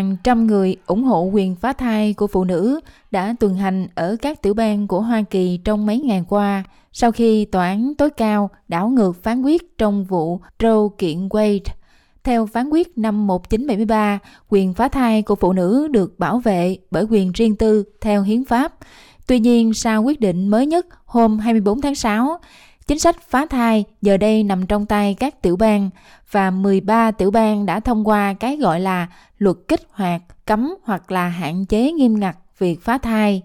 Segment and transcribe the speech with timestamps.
[0.00, 2.80] Hàng trăm người ủng hộ quyền phá thai của phụ nữ
[3.10, 7.12] đã tuần hành ở các tiểu bang của Hoa Kỳ trong mấy ngày qua sau
[7.12, 11.60] khi tòa án tối cao đảo ngược phán quyết trong vụ Roe kiện Wade.
[12.24, 14.18] Theo phán quyết năm 1973,
[14.48, 18.44] quyền phá thai của phụ nữ được bảo vệ bởi quyền riêng tư theo hiến
[18.44, 18.74] pháp.
[19.26, 22.38] Tuy nhiên, sau quyết định mới nhất hôm 24 tháng 6,
[22.90, 25.90] chính sách phá thai giờ đây nằm trong tay các tiểu bang
[26.30, 29.06] và 13 tiểu bang đã thông qua cái gọi là
[29.38, 33.42] luật kích hoạt, cấm hoặc là hạn chế nghiêm ngặt việc phá thai.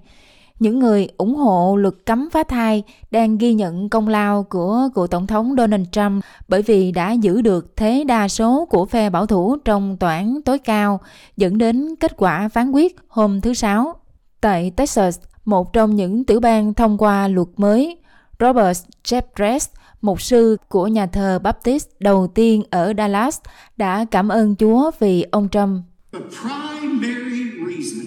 [0.59, 5.07] Những người ủng hộ luật cấm phá thai đang ghi nhận công lao của cựu
[5.07, 9.25] tổng thống Donald Trump bởi vì đã giữ được thế đa số của phe bảo
[9.25, 10.99] thủ trong tòa án tối cao,
[11.37, 13.95] dẫn đến kết quả phán quyết hôm thứ Sáu.
[14.41, 17.97] Tại Texas, một trong những tiểu bang thông qua luật mới,
[18.39, 19.67] Robert Jeffress,
[20.01, 23.39] mục sư của nhà thờ Baptist đầu tiên ở Dallas,
[23.77, 25.83] đã cảm ơn Chúa vì ông Trump.
[26.13, 28.05] The primary reason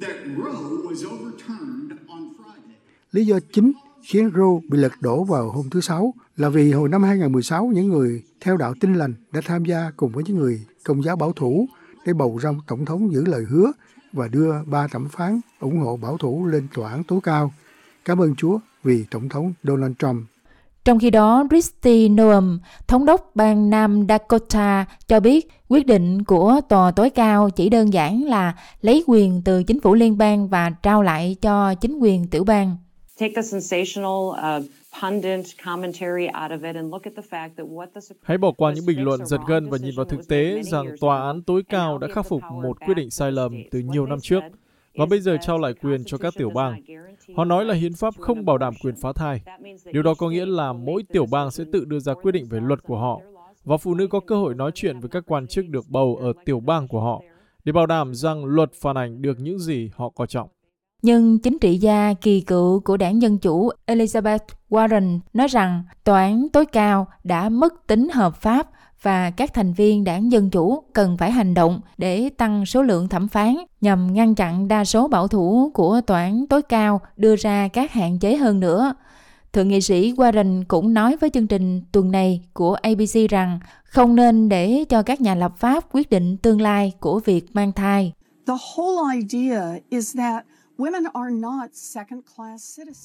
[0.00, 2.74] that Roe was overturned on Friday.
[3.12, 3.72] Lý do chính
[4.02, 7.88] khiến Roe bị lật đổ vào hôm thứ Sáu là vì hồi năm 2016 những
[7.88, 11.32] người theo đạo tin lành đã tham gia cùng với những người công giáo bảo
[11.32, 11.66] thủ
[12.06, 13.72] để bầu ra tổng thống giữ lời hứa
[14.12, 17.52] và đưa ba thẩm phán ủng hộ bảo thủ lên tòa án tối cao.
[18.04, 20.26] Cảm ơn Chúa vì Tổng thống Donald Trump.
[20.84, 26.60] Trong khi đó, Kristi Noem, thống đốc bang Nam Dakota, cho biết quyết định của
[26.68, 30.70] tòa tối cao chỉ đơn giản là lấy quyền từ chính phủ liên bang và
[30.82, 32.76] trao lại cho chính quyền tiểu bang.
[38.22, 41.22] Hãy bỏ qua những bình luận giật gân và nhìn vào thực tế rằng tòa
[41.22, 44.40] án tối cao đã khắc phục một quyết định sai lầm từ nhiều năm trước
[44.94, 46.82] và bây giờ trao lại quyền cho các tiểu bang.
[47.36, 49.40] Họ nói là hiến pháp không bảo đảm quyền phá thai.
[49.92, 52.60] Điều đó có nghĩa là mỗi tiểu bang sẽ tự đưa ra quyết định về
[52.60, 53.20] luật của họ
[53.64, 56.32] và phụ nữ có cơ hội nói chuyện với các quan chức được bầu ở
[56.44, 57.22] tiểu bang của họ
[57.64, 60.48] để bảo đảm rằng luật phản ảnh được những gì họ coi trọng.
[61.02, 64.38] Nhưng chính trị gia kỳ cựu của đảng Dân Chủ Elizabeth
[64.70, 68.70] Warren nói rằng tòa án tối cao đã mất tính hợp pháp
[69.04, 73.08] và các thành viên đảng Dân Chủ cần phải hành động để tăng số lượng
[73.08, 77.36] thẩm phán nhằm ngăn chặn đa số bảo thủ của tòa án tối cao đưa
[77.36, 78.94] ra các hạn chế hơn nữa.
[79.52, 84.16] Thượng nghị sĩ Warren cũng nói với chương trình tuần này của ABC rằng không
[84.16, 88.12] nên để cho các nhà lập pháp quyết định tương lai của việc mang thai.
[88.46, 90.44] The whole idea is that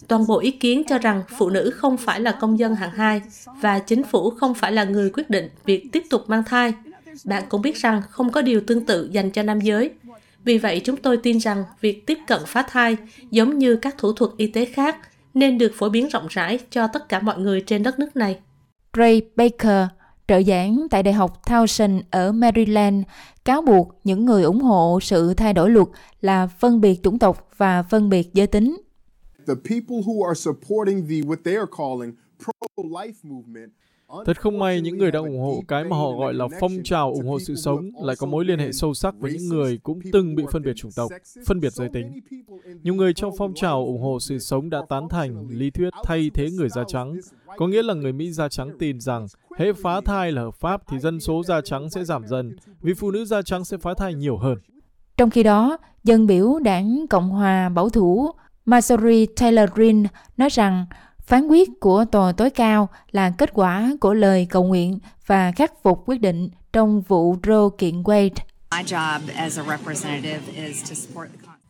[0.07, 3.22] Toàn bộ ý kiến cho rằng phụ nữ không phải là công dân hạng hai
[3.62, 6.74] và chính phủ không phải là người quyết định việc tiếp tục mang thai.
[7.24, 9.91] Bạn cũng biết rằng không có điều tương tự dành cho nam giới.
[10.44, 12.97] Vì vậy, chúng tôi tin rằng việc tiếp cận phá thai,
[13.31, 14.97] giống như các thủ thuật y tế khác,
[15.34, 18.40] nên được phổ biến rộng rãi cho tất cả mọi người trên đất nước này.
[18.97, 19.88] Ray Baker,
[20.30, 23.04] trợ giảng tại Đại học Towson ở Maryland,
[23.46, 25.88] cáo buộc những người ủng hộ sự thay đổi luật
[26.22, 28.78] là phân biệt chủng tộc và phân biệt giới tính.
[29.48, 32.14] The people who are supporting the what they are calling
[32.44, 33.72] pro-life movement
[34.25, 37.14] Thật không may những người đang ủng hộ cái mà họ gọi là phong trào
[37.14, 40.00] ủng hộ sự sống lại có mối liên hệ sâu sắc với những người cũng
[40.14, 41.12] từng bị phân biệt chủng tộc,
[41.47, 42.19] phân biệt giới tính.
[42.84, 46.31] Nhiều người trong phong trào ủng hộ sự sống đã tán thành lý thuyết thay
[46.34, 47.16] thế người da trắng,
[47.58, 49.28] có nghĩa là người Mỹ da trắng tin rằng
[49.58, 52.94] hễ phá thai là hợp pháp thì dân số da trắng sẽ giảm dần vì
[52.94, 54.58] phụ nữ da trắng sẽ phá thai nhiều hơn.
[55.18, 58.31] Trong khi đó, dân biểu đảng Cộng hòa bảo thủ
[58.66, 60.86] Marjorie Taylor Greene nói rằng
[61.30, 65.74] Phán quyết của tòa tối cao là kết quả của lời cầu nguyện và khắc
[65.84, 68.30] phục quyết định trong vụ Roe kiện Wade.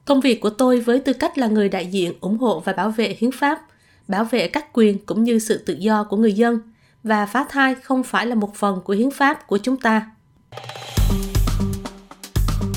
[0.05, 2.89] Công việc của tôi với tư cách là người đại diện ủng hộ và bảo
[2.91, 3.61] vệ hiến pháp,
[4.07, 6.59] bảo vệ các quyền cũng như sự tự do của người dân
[7.03, 10.11] và phá thai không phải là một phần của hiến pháp của chúng ta.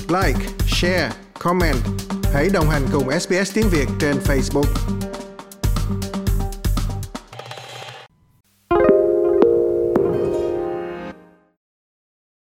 [0.08, 1.76] Like, share, comment.
[2.34, 5.11] Hãy đồng hành cùng SBS tiếng Việt trên Facebook.